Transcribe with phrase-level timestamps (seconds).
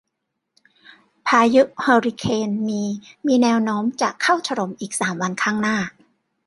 [1.27, 2.83] พายุเฮอริเคนมี
[3.25, 5.77] มีแนวโน้มจะเข้าถล่มอีกสามวันข้างหน้า